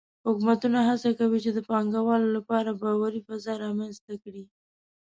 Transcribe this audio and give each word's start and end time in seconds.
حکومتونه 0.27 0.79
هڅه 0.89 1.09
کوي 1.19 1.39
چې 1.45 1.51
د 1.53 1.59
پانګهوالو 1.69 2.27
لپاره 2.37 2.79
باوري 2.81 3.21
فضا 3.27 3.53
رامنځته 3.65 4.13
کړي. 4.23 4.43